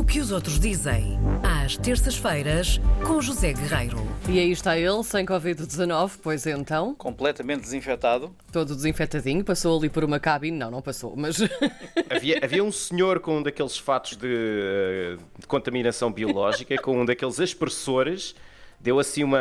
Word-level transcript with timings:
O 0.00 0.04
que 0.04 0.18
os 0.18 0.32
outros 0.32 0.58
dizem, 0.58 1.18
às 1.42 1.76
terças-feiras, 1.76 2.80
com 3.06 3.20
José 3.20 3.52
Guerreiro. 3.52 3.98
E 4.30 4.38
aí 4.38 4.50
está 4.50 4.78
ele, 4.78 5.04
sem 5.04 5.26
Covid-19, 5.26 6.12
pois 6.22 6.46
então, 6.46 6.94
completamente 6.94 7.60
desinfetado. 7.60 8.34
todo 8.50 8.74
desinfetadinho, 8.74 9.44
passou 9.44 9.78
ali 9.78 9.90
por 9.90 10.02
uma 10.02 10.18
cabine, 10.18 10.56
não, 10.56 10.70
não 10.70 10.80
passou, 10.80 11.14
mas 11.14 11.36
Havia, 12.08 12.40
havia 12.42 12.64
um 12.64 12.72
senhor 12.72 13.20
com 13.20 13.40
um 13.40 13.42
daqueles 13.42 13.76
fatos 13.76 14.16
de, 14.16 14.26
eh, 14.26 15.16
de 15.38 15.46
contaminação 15.46 16.10
biológica, 16.10 16.80
com 16.80 17.02
um 17.02 17.04
daqueles 17.04 17.38
aspersores, 17.38 18.34
deu 18.80 18.98
assim 18.98 19.22
uma, 19.22 19.38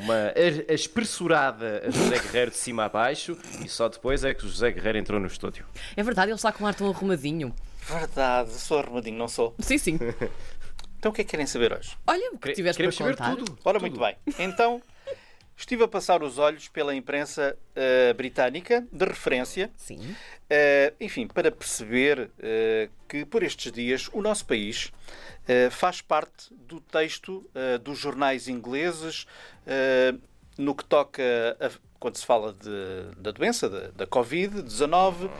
uma 0.00 0.14
a- 0.28 0.72
aspersurada 0.74 1.82
a 1.86 1.90
José 1.90 2.18
Guerreiro 2.18 2.50
de 2.50 2.56
cima 2.56 2.84
a 2.84 2.88
baixo 2.88 3.36
e 3.64 3.68
só 3.68 3.88
depois 3.88 4.24
é 4.24 4.32
que 4.34 4.44
o 4.44 4.48
José 4.48 4.70
Guerreiro 4.70 4.98
entrou 4.98 5.20
no 5.20 5.26
estúdio. 5.26 5.64
é 5.96 6.02
verdade, 6.02 6.30
ele 6.30 6.36
está 6.36 6.50
com 6.52 6.64
um 6.64 6.66
ar 6.66 6.74
tão 6.74 6.88
arrumadinho. 6.88 7.54
Verdade, 7.86 8.52
sou 8.52 8.78
arrumadinho, 8.78 9.16
não 9.18 9.28
sou. 9.28 9.54
Sim, 9.60 9.78
sim. 9.78 9.98
Então 10.98 11.10
o 11.12 11.14
que 11.14 11.20
é 11.20 11.24
que 11.24 11.30
querem 11.30 11.46
saber 11.46 11.72
hoje? 11.72 11.96
Olha, 12.06 12.30
o 12.32 12.38
que 12.38 12.52
tiveste 12.52 12.82
para 12.82 12.90
Queremos 12.92 12.96
saber 12.96 13.16
contar. 13.16 13.36
tudo. 13.36 13.58
Ora, 13.64 13.78
tudo. 13.78 13.88
muito 13.88 14.00
bem. 14.00 14.16
Então, 14.38 14.82
estive 15.56 15.84
a 15.84 15.88
passar 15.88 16.22
os 16.22 16.38
olhos 16.38 16.66
pela 16.68 16.94
imprensa 16.94 17.56
eh, 17.76 18.12
britânica, 18.14 18.84
de 18.92 19.04
referência, 19.04 19.70
Sim. 19.76 20.14
eh, 20.50 20.92
enfim, 21.00 21.26
para 21.28 21.50
perceber 21.52 22.30
eh, 22.40 22.88
que 23.08 23.24
por 23.24 23.42
estes 23.44 23.70
dias 23.70 24.08
o 24.12 24.20
nosso 24.20 24.44
país 24.44 24.90
faz 25.70 26.00
parte 26.00 26.52
do 26.52 26.80
texto 26.80 27.48
eh, 27.54 27.78
dos 27.78 27.98
jornais 27.98 28.48
ingleses 28.48 29.26
eh, 29.66 30.14
no 30.58 30.74
que 30.74 30.84
toca, 30.84 31.22
a, 31.60 31.70
quando 31.98 32.16
se 32.16 32.26
fala 32.26 32.52
de- 32.52 33.16
da 33.16 33.30
doença, 33.30 33.68
da, 33.68 33.88
da 33.88 34.06
Covid-19, 34.06 35.30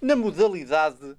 na 0.00 0.16
modalidade 0.16 1.16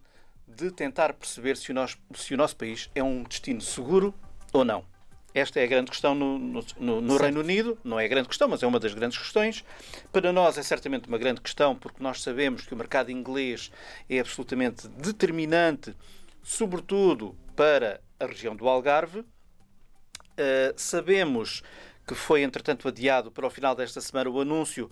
de 0.48 0.72
tentar 0.72 1.14
perceber 1.14 1.58
se 1.58 1.72
o, 1.72 1.74
nosso, 1.74 1.98
se 2.16 2.34
o 2.34 2.38
nosso 2.38 2.56
país 2.56 2.90
é 2.94 3.02
um 3.04 3.24
destino 3.24 3.62
seguro 3.62 4.14
ou 4.54 4.64
não. 4.66 4.86
Esta 5.34 5.60
é 5.60 5.64
a 5.64 5.68
grande 5.68 5.92
questão 5.92 6.16
no, 6.16 6.40
no- 6.40 6.66
no- 6.80 7.02
no 7.02 7.18
Reino 7.18 7.42
Unido. 7.42 7.78
Não 7.84 8.00
é 8.00 8.06
a 8.06 8.08
grande 8.08 8.28
questão, 8.30 8.48
mas 8.48 8.64
é 8.64 8.68
uma 8.68 8.80
das 8.80 8.94
grandes 8.94 9.18
questões. 9.18 9.66
Para 10.12 10.32
nós 10.32 10.58
é 10.58 10.64
certamente 10.64 11.10
uma 11.10 11.18
grande 11.18 11.42
questão, 11.42 11.76
porque 11.76 12.02
nós 12.02 12.22
sabemos 12.22 12.62
que 12.66 12.74
o 12.74 12.78
mercado 12.78 13.12
inglês 13.12 13.70
é 14.10 14.20
absolutamente 14.20 14.88
determinante, 14.88 15.94
sobretudo 16.42 17.36
para 17.56 18.00
a 18.20 18.26
região 18.26 18.56
do 18.56 18.68
Algarve. 18.68 19.20
Uh, 19.20 20.74
sabemos 20.76 21.64
que 22.06 22.14
foi, 22.14 22.44
entretanto, 22.44 22.88
adiado 22.88 23.32
para 23.32 23.48
o 23.48 23.50
final 23.50 23.76
desta 23.76 24.00
semana 24.02 24.30
o 24.30 24.42
anúncio 24.42 24.90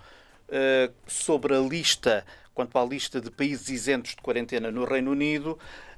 uh, 0.48 0.94
sobre 1.08 1.56
a 1.56 1.60
lista, 1.60 2.26
quanto 2.54 2.78
à 2.78 2.86
lista 2.86 3.22
de 3.22 3.30
países 3.30 3.70
isentos 3.70 4.12
de 4.12 4.22
quarentena 4.22 4.72
no 4.72 4.86
Reino 4.86 5.12
Unido. 5.12 5.58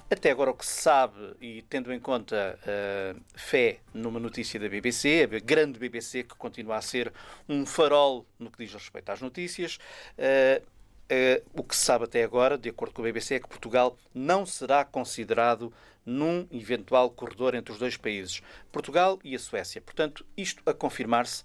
Até 0.09 0.29
agora, 0.29 0.51
o 0.51 0.53
que 0.53 0.65
se 0.65 0.81
sabe, 0.81 1.35
e 1.41 1.63
tendo 1.63 1.91
em 1.91 1.99
conta 1.99 2.59
uh, 2.61 3.19
fé 3.33 3.79
numa 3.91 4.19
notícia 4.19 4.59
da 4.59 4.69
BBC, 4.69 5.27
a 5.31 5.39
grande 5.39 5.79
BBC, 5.79 6.23
que 6.23 6.35
continua 6.35 6.75
a 6.75 6.81
ser 6.81 7.11
um 7.49 7.65
farol 7.65 8.23
no 8.37 8.51
que 8.51 8.63
diz 8.63 8.71
respeito 8.71 9.09
às 9.11 9.19
notícias, 9.19 9.79
uh, 10.19 10.63
eh, 11.09 11.43
o 11.53 11.63
que 11.63 11.75
se 11.75 11.85
sabe 11.85 12.05
até 12.05 12.23
agora, 12.23 12.57
de 12.57 12.69
acordo 12.69 12.93
com 12.93 13.01
a 13.01 13.05
BBC, 13.05 13.35
é 13.35 13.39
que 13.39 13.47
Portugal 13.47 13.97
não 14.13 14.45
será 14.45 14.83
considerado 14.83 15.71
num 16.05 16.47
eventual 16.51 17.09
corredor 17.09 17.55
entre 17.55 17.71
os 17.71 17.79
dois 17.79 17.97
países, 17.97 18.41
Portugal 18.71 19.19
e 19.23 19.35
a 19.35 19.39
Suécia. 19.39 19.81
Portanto, 19.81 20.25
isto 20.37 20.61
a 20.65 20.73
confirmar-se 20.73 21.43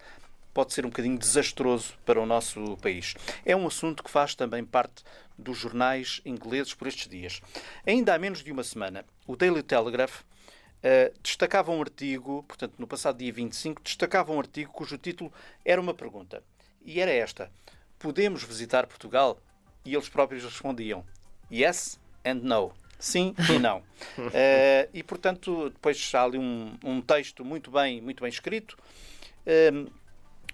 pode 0.52 0.74
ser 0.74 0.84
um 0.84 0.90
bocadinho 0.90 1.18
desastroso 1.18 1.94
para 2.04 2.20
o 2.20 2.26
nosso 2.26 2.76
país. 2.78 3.14
É 3.44 3.54
um 3.54 3.66
assunto 3.66 4.02
que 4.02 4.10
faz 4.10 4.34
também 4.34 4.64
parte 4.64 5.04
dos 5.38 5.56
jornais 5.56 6.20
ingleses 6.24 6.74
por 6.74 6.88
estes 6.88 7.08
dias. 7.08 7.40
Ainda 7.86 8.14
há 8.14 8.18
menos 8.18 8.42
de 8.42 8.52
uma 8.52 8.64
semana, 8.64 9.04
o 9.26 9.36
Daily 9.36 9.62
Telegraph 9.62 10.22
Uh, 10.80 11.12
destacava 11.22 11.70
um 11.70 11.82
artigo, 11.82 12.42
portanto, 12.48 12.72
no 12.78 12.86
passado 12.86 13.18
dia 13.18 13.30
25, 13.30 13.82
destacava 13.82 14.32
um 14.32 14.38
artigo 14.38 14.72
cujo 14.72 14.96
título 14.96 15.30
era 15.62 15.78
uma 15.78 15.92
pergunta. 15.92 16.42
E 16.82 17.00
era 17.00 17.10
esta: 17.10 17.52
Podemos 17.98 18.42
visitar 18.44 18.86
Portugal? 18.86 19.38
E 19.84 19.94
eles 19.94 20.08
próprios 20.08 20.44
respondiam: 20.44 21.04
Yes 21.50 21.98
and 22.24 22.40
no. 22.42 22.72
Sim 22.98 23.34
e 23.48 23.58
não. 23.58 23.78
Uh, 23.78 24.88
e, 24.92 25.02
portanto, 25.02 25.70
depois 25.70 26.12
há 26.14 26.22
ali 26.22 26.36
um, 26.36 26.76
um 26.84 27.00
texto 27.00 27.44
muito 27.44 27.70
bem, 27.70 28.00
muito 28.00 28.22
bem 28.22 28.28
escrito. 28.28 28.76
Um, 29.72 29.86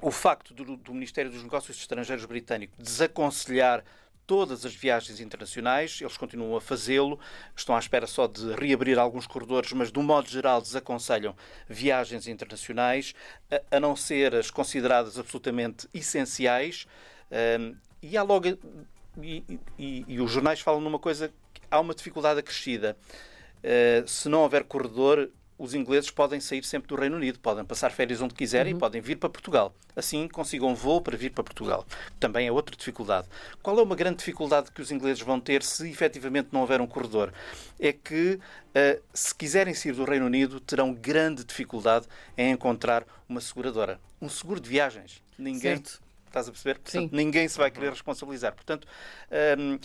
o 0.00 0.10
facto 0.10 0.54
do, 0.54 0.76
do 0.76 0.94
Ministério 0.94 1.30
dos 1.30 1.42
Negócios 1.42 1.76
Estrangeiros 1.76 2.24
britânico 2.24 2.72
desaconselhar 2.78 3.82
todas 4.26 4.66
as 4.66 4.74
viagens 4.74 5.20
internacionais, 5.20 5.98
eles 6.00 6.16
continuam 6.16 6.56
a 6.56 6.60
fazê-lo, 6.60 7.18
estão 7.54 7.76
à 7.76 7.78
espera 7.78 8.06
só 8.06 8.26
de 8.26 8.52
reabrir 8.54 8.98
alguns 8.98 9.26
corredores, 9.26 9.72
mas 9.72 9.92
de 9.92 9.98
um 9.98 10.02
modo 10.02 10.28
geral 10.28 10.60
desaconselham 10.60 11.34
viagens 11.68 12.26
internacionais, 12.26 13.14
a, 13.50 13.76
a 13.76 13.80
não 13.80 13.94
ser 13.94 14.34
as 14.34 14.50
consideradas 14.50 15.18
absolutamente 15.18 15.88
essenciais. 15.94 16.86
Um, 17.60 17.76
e 18.02 18.16
há 18.16 18.22
logo. 18.22 18.46
E, 19.22 19.44
e, 19.78 20.04
e, 20.06 20.20
os 20.20 20.30
jornais 20.30 20.60
falam 20.60 20.80
numa 20.80 20.98
coisa 20.98 21.32
que 21.52 21.62
há 21.70 21.80
uma 21.80 21.94
dificuldade 21.94 22.40
acrescida. 22.40 22.96
Uh, 23.58 24.06
se 24.06 24.28
não 24.28 24.40
houver 24.40 24.64
corredor, 24.64 25.30
os 25.58 25.74
ingleses 25.74 26.10
podem 26.10 26.38
sair 26.38 26.62
sempre 26.64 26.88
do 26.88 26.96
Reino 26.96 27.16
Unido, 27.16 27.38
podem 27.40 27.64
passar 27.64 27.90
férias 27.90 28.20
onde 28.20 28.34
quiserem 28.34 28.72
Uhum. 28.72 28.78
e 28.78 28.80
podem 28.80 29.00
vir 29.00 29.16
para 29.16 29.28
Portugal. 29.28 29.74
Assim 29.94 30.28
consigam 30.28 30.68
um 30.68 30.74
voo 30.74 31.00
para 31.00 31.16
vir 31.16 31.30
para 31.30 31.42
Portugal. 31.42 31.86
Também 32.20 32.46
é 32.46 32.52
outra 32.52 32.76
dificuldade. 32.76 33.26
Qual 33.62 33.78
é 33.78 33.82
uma 33.82 33.96
grande 33.96 34.18
dificuldade 34.18 34.70
que 34.70 34.82
os 34.82 34.90
ingleses 34.90 35.22
vão 35.22 35.40
ter 35.40 35.62
se 35.62 35.88
efetivamente 35.88 36.48
não 36.52 36.60
houver 36.60 36.80
um 36.80 36.86
corredor? 36.86 37.32
É 37.80 37.92
que, 37.92 38.34
uh, 38.34 39.02
se 39.14 39.34
quiserem 39.34 39.72
sair 39.72 39.92
do 39.92 40.04
Reino 40.04 40.26
Unido, 40.26 40.60
terão 40.60 40.92
grande 40.92 41.42
dificuldade 41.42 42.06
em 42.36 42.52
encontrar 42.52 43.06
uma 43.26 43.40
seguradora. 43.40 43.98
Um 44.20 44.28
seguro 44.28 44.60
de 44.60 44.68
viagens. 44.68 45.22
Ninguém. 45.38 45.76
Certo. 45.76 46.05
Estás 46.26 46.48
a 46.48 46.52
perceber? 46.52 46.80
Sim. 46.84 47.00
Portanto, 47.00 47.16
ninguém 47.16 47.48
se 47.48 47.56
vai 47.56 47.70
querer 47.70 47.90
responsabilizar. 47.90 48.54
Portanto, 48.54 48.86
um, 49.58 49.78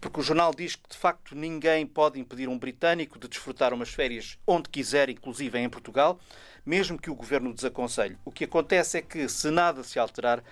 porque 0.00 0.18
o 0.18 0.22
jornal 0.22 0.52
diz 0.52 0.74
que 0.74 0.88
de 0.90 0.96
facto 0.96 1.34
ninguém 1.36 1.86
pode 1.86 2.18
impedir 2.18 2.48
um 2.48 2.58
britânico 2.58 3.20
de 3.20 3.28
desfrutar 3.28 3.72
umas 3.72 3.90
férias 3.90 4.36
onde 4.44 4.68
quiser, 4.68 5.08
inclusive 5.08 5.56
em 5.58 5.70
Portugal, 5.70 6.18
mesmo 6.66 6.98
que 6.98 7.08
o 7.08 7.14
governo 7.14 7.54
desaconselhe. 7.54 8.18
O 8.24 8.32
que 8.32 8.44
acontece 8.44 8.98
é 8.98 9.02
que, 9.02 9.28
se 9.28 9.48
nada 9.48 9.84
se 9.84 10.00
alterar, 10.00 10.42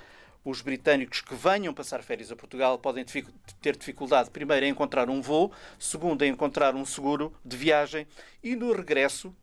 os 0.44 0.62
britânicos 0.62 1.20
que 1.20 1.34
venham 1.34 1.74
passar 1.74 2.02
férias 2.02 2.30
a 2.30 2.36
Portugal 2.36 2.78
podem 2.78 3.04
ter 3.04 3.76
dificuldade, 3.76 4.30
primeiro, 4.30 4.64
em 4.64 4.70
encontrar 4.70 5.10
um 5.10 5.20
voo, 5.20 5.52
segundo, 5.78 6.22
em 6.22 6.30
encontrar 6.30 6.74
um 6.74 6.84
seguro 6.84 7.32
de 7.44 7.56
viagem 7.56 8.06
e 8.42 8.56
no 8.56 8.72
regresso, 8.72 9.34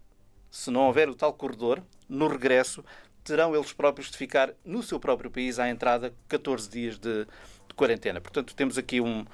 se 0.50 0.72
não 0.72 0.88
houver 0.88 1.10
o 1.10 1.16
tal 1.16 1.34
corredor, 1.34 1.84
no 2.10 2.28
regresso, 2.28 2.84
terão 3.28 3.54
eles 3.54 3.74
próprios 3.74 4.10
de 4.10 4.18
ficar 4.18 4.54
no 4.64 4.82
seu 4.82 4.98
próprio 4.98 5.30
país 5.30 5.60
à 5.60 5.70
entrada 5.70 6.14
14 6.30 6.70
dias 6.70 6.98
de, 6.98 7.26
de 7.26 7.74
quarentena. 7.76 8.22
Portanto, 8.22 8.56
temos 8.56 8.78
aqui 8.78 9.02
um, 9.02 9.26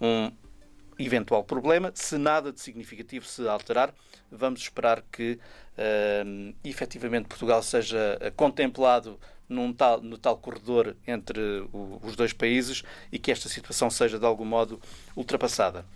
um 0.00 0.32
eventual 0.98 1.44
problema. 1.44 1.92
Se 1.94 2.18
nada 2.18 2.52
de 2.52 2.60
significativo 2.60 3.24
se 3.24 3.46
alterar, 3.46 3.94
vamos 4.32 4.62
esperar 4.62 5.00
que 5.12 5.38
uh, 5.78 6.54
efetivamente 6.64 7.28
Portugal 7.28 7.62
seja 7.62 8.18
uh, 8.20 8.32
contemplado 8.32 9.16
num 9.48 9.72
tal, 9.72 10.00
no 10.00 10.18
tal 10.18 10.36
corredor 10.38 10.96
entre 11.06 11.40
o, 11.72 12.00
os 12.02 12.16
dois 12.16 12.32
países 12.32 12.82
e 13.12 13.18
que 13.18 13.30
esta 13.30 13.48
situação 13.48 13.88
seja 13.88 14.18
de 14.18 14.26
algum 14.26 14.44
modo 14.44 14.80
ultrapassada. 15.14 15.86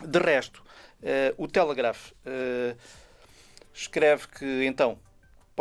De 0.00 0.18
resto, 0.18 0.62
uh, 1.02 1.34
o 1.36 1.46
Telegraph 1.46 2.12
uh, 2.12 2.74
escreve 3.74 4.26
que 4.28 4.64
então 4.64 4.98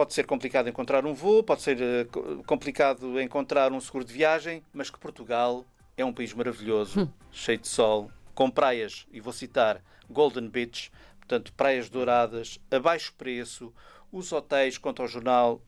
pode 0.01 0.15
ser 0.15 0.25
complicado 0.25 0.67
encontrar 0.67 1.05
um 1.05 1.13
voo, 1.13 1.43
pode 1.43 1.61
ser 1.61 1.77
uh, 1.79 2.43
complicado 2.47 3.21
encontrar 3.21 3.71
um 3.71 3.79
seguro 3.79 4.03
de 4.03 4.11
viagem, 4.11 4.63
mas 4.73 4.89
que 4.89 4.97
Portugal 4.97 5.63
é 5.95 6.03
um 6.03 6.11
país 6.11 6.33
maravilhoso, 6.33 7.01
Hum. 7.01 7.07
cheio 7.31 7.59
de 7.59 7.67
sol, 7.67 8.09
com 8.33 8.49
praias, 8.49 9.05
e 9.11 9.19
vou 9.19 9.31
citar 9.31 9.79
Golden 10.09 10.49
Beach, 10.49 10.91
portanto, 11.19 11.53
praias 11.53 11.87
douradas, 11.87 12.59
a 12.71 12.79
baixo 12.79 13.13
preço, 13.15 13.71
os 14.11 14.31
hotéis, 14.31 14.75
quanto 14.75 15.03
ao 15.03 15.07
jornal, 15.07 15.61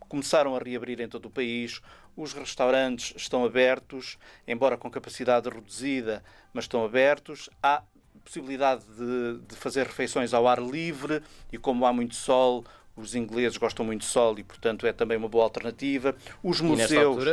começaram 0.00 0.54
a 0.54 0.58
reabrir 0.58 1.00
em 1.00 1.08
todo 1.08 1.24
o 1.24 1.30
país, 1.30 1.80
os 2.14 2.34
restaurantes 2.34 3.14
estão 3.16 3.42
abertos, 3.42 4.18
embora 4.46 4.76
com 4.76 4.90
capacidade 4.90 5.48
reduzida, 5.48 6.22
mas 6.52 6.64
estão 6.64 6.84
abertos. 6.84 7.48
Há 7.62 7.82
possibilidade 8.22 8.84
de, 8.84 9.38
de 9.48 9.56
fazer 9.56 9.86
refeições 9.86 10.34
ao 10.34 10.46
ar 10.46 10.60
livre 10.60 11.22
e, 11.50 11.56
como 11.56 11.86
há 11.86 11.92
muito 11.92 12.14
sol, 12.14 12.62
os 12.98 13.14
ingleses 13.14 13.56
gostam 13.56 13.84
muito 13.84 14.00
de 14.02 14.06
sol 14.06 14.38
e, 14.38 14.42
portanto, 14.44 14.86
é 14.86 14.92
também 14.92 15.16
uma 15.16 15.28
boa 15.28 15.44
alternativa. 15.44 16.14
Os 16.42 16.58
E 16.60 16.62
museus. 16.62 16.90
nesta 16.90 17.06
altura 17.06 17.30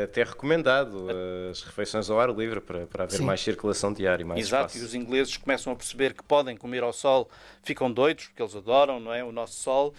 é 0.00 0.04
até 0.04 0.24
recomendado 0.24 1.06
as 1.50 1.62
refeições 1.62 2.08
ao 2.10 2.18
ar 2.20 2.30
livre 2.30 2.60
para, 2.60 2.86
para 2.86 3.04
haver 3.04 3.16
Sim. 3.18 3.24
mais 3.24 3.40
circulação 3.40 3.92
diária 3.92 4.22
e 4.22 4.26
mais 4.26 4.40
Exato, 4.40 4.66
espaço. 4.68 4.78
e 4.78 4.86
os 4.86 4.94
ingleses 4.94 5.36
começam 5.36 5.72
a 5.72 5.76
perceber 5.76 6.14
que 6.14 6.22
podem 6.22 6.56
comer 6.56 6.82
ao 6.82 6.92
sol, 6.92 7.28
ficam 7.62 7.90
doidos, 7.92 8.26
porque 8.26 8.42
eles 8.42 8.54
adoram 8.56 8.98
não 9.00 9.12
é, 9.12 9.22
o 9.22 9.32
nosso 9.32 9.54
sol. 9.54 9.94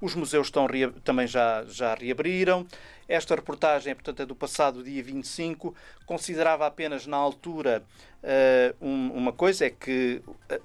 Os 0.00 0.14
museus 0.14 0.48
estão 0.48 0.66
também 1.02 1.26
já, 1.26 1.64
já 1.66 1.94
reabriram. 1.94 2.66
Esta 3.08 3.34
reportagem, 3.34 3.94
portanto, 3.94 4.20
é 4.20 4.26
do 4.26 4.34
passado 4.34 4.82
dia 4.82 5.02
25. 5.02 5.74
Considerava 6.04 6.66
apenas 6.66 7.06
na 7.06 7.16
altura 7.16 7.82
eh, 8.22 8.74
um- 8.80 9.12
uma 9.12 9.32
coisa, 9.32 9.66
é 9.66 9.70
que 9.70 10.20
eh, 10.48 10.60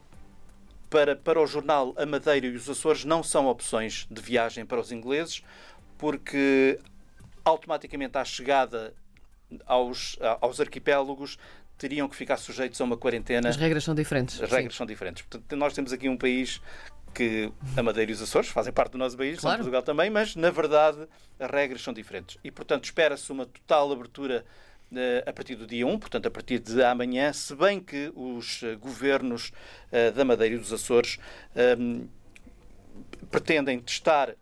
para, 0.90 1.16
para 1.16 1.40
o 1.40 1.46
jornal 1.46 1.94
A 1.98 2.06
Madeira 2.06 2.48
e 2.48 2.56
os 2.56 2.70
Açores 2.70 3.06
não 3.06 3.22
são 3.22 3.48
opções 3.48 4.08
de 4.10 4.22
viagem 4.22 4.66
para 4.66 4.80
os 4.80 4.92
ingleses, 4.92 5.44
porque 5.98 6.80
automaticamente 7.46 8.18
à 8.18 8.26
chegada 8.26 8.94
aos, 9.66 10.18
aos 10.42 10.60
arquipélagos 10.60 11.38
teriam 11.78 12.10
que 12.10 12.16
ficar 12.16 12.38
sujeitos 12.38 12.80
a 12.82 12.84
uma 12.84 12.98
quarentena. 12.98 13.50
As 13.50 13.56
regras 13.56 13.84
são 13.84 13.96
diferentes. 13.96 14.42
As 14.42 14.52
regras 14.52 14.74
sim. 14.74 14.78
são 14.78 14.86
diferentes. 14.86 15.24
Portanto, 15.24 15.56
nós 15.56 15.74
temos 15.74 15.94
aqui 15.94 16.10
um 16.10 16.18
país 16.18 16.62
que 17.14 17.52
a 17.76 17.82
Madeira 17.82 18.12
e 18.12 18.14
os 18.14 18.22
Açores 18.22 18.50
fazem 18.50 18.72
parte 18.72 18.92
do 18.92 18.98
nosso 18.98 19.18
país, 19.18 19.40
claro. 19.40 19.58
Portugal 19.58 19.82
também, 19.82 20.10
mas 20.10 20.36
na 20.36 20.52
verdade 20.52 21.08
as 21.40 21.50
regras 21.50 21.82
são 21.82 21.94
diferentes. 21.94 22.38
E 22.44 22.52
portanto 22.52 22.86
espera-se 22.86 23.32
uma 23.32 23.46
total 23.46 23.92
abertura 23.92 24.46
a 25.26 25.32
partir 25.32 25.56
do 25.56 25.68
dia 25.68 25.86
1, 25.86 26.00
portanto 26.00 26.28
a 26.28 26.32
partir 26.32 26.60
de 26.60 26.84
amanhã, 26.84 27.32
se 27.32 27.56
bem 27.56 27.80
que 27.80 28.12
os 28.16 28.62
uh, 28.64 28.78
governos 28.80 29.52
uh, 29.92 30.12
da 30.14 30.26
Madeira 30.26 30.56
e 30.56 30.58
dos 30.58 30.74
Açores 30.74 31.20
um, 31.78 32.08
pretendem 33.30 33.80
testar 33.80 34.36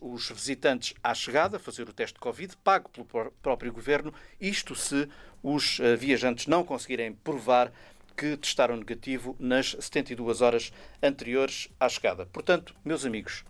os 0.00 0.30
visitantes 0.30 0.94
à 1.04 1.12
chegada, 1.12 1.58
fazer 1.58 1.86
o 1.86 1.92
teste 1.92 2.14
de 2.14 2.20
Covid, 2.20 2.56
pago 2.64 2.88
pelo 2.88 3.30
próprio 3.42 3.70
governo, 3.70 4.12
isto 4.40 4.74
se 4.74 5.06
os 5.42 5.78
viajantes 5.98 6.46
não 6.46 6.64
conseguirem 6.64 7.12
provar 7.12 7.70
que 8.16 8.38
testaram 8.38 8.78
negativo 8.78 9.36
nas 9.38 9.76
72 9.78 10.40
horas 10.40 10.72
anteriores 11.02 11.68
à 11.78 11.90
chegada. 11.90 12.24
Portanto, 12.24 12.74
meus 12.82 13.04
amigos, 13.04 13.44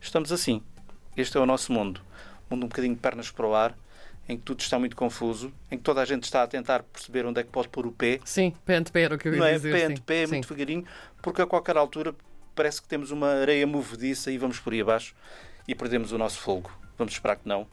estamos 0.00 0.30
assim. 0.30 0.62
Este 1.16 1.36
é 1.36 1.40
o 1.40 1.46
nosso 1.46 1.72
mundo. 1.72 2.00
Mundo 2.48 2.66
um 2.66 2.68
bocadinho 2.68 2.94
de 2.94 3.00
pernas 3.00 3.30
para 3.30 3.46
o 3.46 3.54
ar, 3.54 3.76
em 4.28 4.36
que 4.36 4.42
tudo 4.42 4.60
está 4.60 4.78
muito 4.78 4.96
confuso, 4.96 5.52
em 5.70 5.76
que 5.76 5.82
toda 5.84 6.00
a 6.00 6.04
gente 6.04 6.24
está 6.24 6.42
a 6.42 6.46
tentar 6.46 6.82
perceber 6.82 7.24
onde 7.26 7.40
é 7.40 7.44
que 7.44 7.50
pode 7.50 7.68
pôr 7.68 7.86
o 7.86 7.92
pé. 7.92 8.20
Sim, 8.24 8.52
pé 8.64 8.76
ante 8.76 8.90
pé 8.90 9.02
era 9.02 9.14
o 9.14 9.18
que 9.18 9.28
eu 9.28 9.32
ia 9.32 9.38
Não 9.38 9.46
é? 9.46 9.52
dizer. 9.54 9.72
Pé 9.72 9.84
ante 9.84 10.00
pé, 10.00 10.26
muito 10.26 10.42
devagarinho, 10.48 10.84
porque 11.22 11.42
a 11.42 11.46
qualquer 11.46 11.76
altura 11.76 12.14
parece 12.54 12.80
que 12.82 12.88
temos 12.88 13.10
uma 13.10 13.28
areia 13.28 13.66
movediça 13.66 14.30
e 14.30 14.38
vamos 14.38 14.58
por 14.58 14.72
aí 14.72 14.80
abaixo 14.80 15.14
e 15.68 15.74
perdemos 15.74 16.12
o 16.12 16.18
nosso 16.18 16.38
fogo. 16.38 16.70
Vamos 16.98 17.12
esperar 17.12 17.36
que 17.36 17.46
não. 17.48 17.66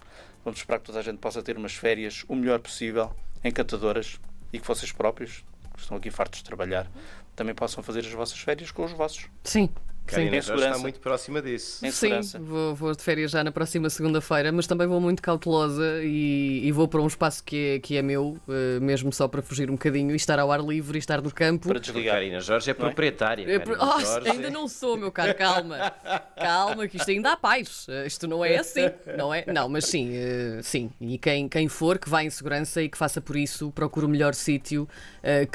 Vamos 0.44 0.60
esperar 0.60 0.80
que 0.80 0.86
toda 0.86 1.00
a 1.00 1.02
gente 1.02 1.18
possa 1.20 1.42
ter 1.42 1.58
umas 1.58 1.74
férias 1.74 2.26
o 2.28 2.36
melhor 2.36 2.60
possível, 2.60 3.12
encantadoras, 3.44 4.20
e 4.52 4.60
que 4.60 4.68
vocês 4.68 4.92
próprios 4.92 5.44
estão 5.78 5.98
aqui 5.98 6.12
fartos 6.12 6.40
de 6.40 6.46
trabalhar, 6.46 6.88
também 7.36 7.56
possam 7.56 7.82
fazer 7.82 8.00
as 8.02 8.12
vossas 8.12 8.38
férias 8.40 8.70
com 8.70 8.84
os 8.84 8.92
vossos. 8.92 9.26
Sim. 9.44 9.70
Karina 10.06 10.42
já 10.42 10.56
está 10.56 10.78
muito 10.78 11.00
próxima 11.00 11.42
disso. 11.42 11.80
Sim, 11.92 12.20
vou, 12.40 12.76
vou, 12.76 12.96
de 12.96 13.02
férias 13.02 13.32
já 13.32 13.44
na 13.44 13.52
próxima 13.52 13.90
segunda-feira, 13.90 14.52
mas 14.52 14.68
também 14.68 14.86
vou 14.86 15.00
muito 15.00 15.22
cautelosa 15.22 16.02
e, 16.04 16.62
e, 16.66 16.72
vou 16.72 16.88
para 16.88 17.02
um 17.02 17.08
espaço 17.08 17.44
que 17.44 17.76
é, 17.76 17.80
que 17.80 17.98
é 17.98 18.02
meu, 18.02 18.38
uh, 18.48 18.82
mesmo 18.82 19.12
só 19.14 19.28
para 19.28 19.42
fugir 19.42 19.70
um 19.70 19.74
bocadinho 19.74 20.12
e 20.12 20.16
estar 20.16 20.40
ao 20.40 20.52
ar 20.52 20.62
livre 20.62 20.98
e 20.98 21.00
estar 21.00 21.22
no 21.22 21.32
campo. 21.32 21.68
Para 21.68 21.80
desligar. 21.80 22.16
Karina 22.16 22.40
Jorge 22.40 22.72
é 22.72 22.74
proprietária. 22.74 23.46
É, 23.50 23.64
oh, 23.80 24.00
Jorge... 24.00 24.30
Ainda 24.30 24.50
não 24.50 24.68
sou, 24.68 24.98
meu 24.98 25.12
caro, 25.12 25.36
calma. 25.36 25.94
calma, 26.36 26.88
que 26.88 26.98
isto 26.98 27.10
ainda 27.10 27.32
há 27.32 27.38
paz. 27.38 27.88
Uh, 27.88 28.06
isto 28.06 28.28
não 28.28 28.44
é 28.44 28.58
assim, 28.58 28.90
não 29.18 29.34
é? 29.34 29.46
Não, 29.48 29.70
mas 29.70 29.86
sim, 29.86 30.12
uh, 30.12 30.64
sim. 30.64 30.92
E 31.00 31.18
quem, 31.18 31.48
quem 31.48 31.68
for, 31.68 31.98
que 31.98 32.10
vá 32.10 32.24
em 32.24 32.30
segurança 32.30 32.82
e 32.82 32.90
que 32.90 32.98
faça 32.98 33.22
por 33.22 33.36
isso, 33.36 33.72
procure 33.72 34.06
o 34.06 34.10
melhor 34.10 34.34
sítio, 34.34 34.88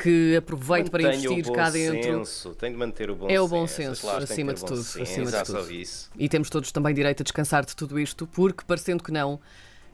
que 0.03 0.37
aproveite 0.37 0.91
Mantenha 0.91 1.11
para 1.11 1.17
investir 1.17 1.53
cá 1.53 1.71
dentro. 1.71 2.25
Senso. 2.25 2.55
Tem 2.55 2.71
de 2.71 2.79
manter 2.79 3.11
o 3.11 3.15
bom 3.15 3.27
é 3.27 3.31
senso. 3.31 3.45
o 3.45 3.49
bom 3.49 3.67
senso, 3.67 4.07
acima 4.43 4.55
de 4.55 4.65
tudo. 4.65 4.83
Sim, 4.83 5.03
acima 5.03 5.31
de 5.31 5.45
tudo. 5.45 5.73
Isso. 5.73 6.11
E 6.17 6.29
temos 6.29 6.51
todos 6.51 6.73
também 6.73 6.95
direito 6.95 7.23
a 7.23 7.25
descansar 7.25 7.65
de 7.65 7.75
tudo 7.75 7.99
isto, 7.99 8.27
porque, 8.27 8.65
parecendo 8.67 9.03
que 9.03 9.11
não, 9.11 9.41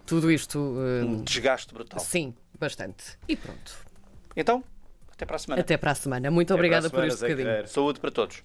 tudo 0.06 0.30
isto. 0.30 0.58
Uh... 0.58 1.06
Um 1.06 1.22
desgaste 1.22 1.72
brutal. 1.72 2.00
Sim, 2.00 2.34
bastante. 2.58 3.18
E 3.28 3.36
pronto. 3.36 3.76
Então, 4.36 4.64
até 5.12 5.24
para 5.24 5.36
a 5.36 5.38
semana. 5.38 5.60
Até 5.60 5.76
para 5.76 5.90
a 5.90 5.94
semana. 5.94 6.30
Muito 6.30 6.52
até 6.52 6.54
obrigada 6.54 6.88
semana, 6.88 7.08
por 7.08 7.12
este 7.12 7.20
bocadinho. 7.20 7.68
Saúde 7.68 8.00
para 8.00 8.10
todos. 8.10 8.42